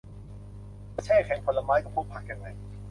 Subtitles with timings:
[0.93, 2.45] จะแช่แข็งผลไม้กับพวกผักยังไง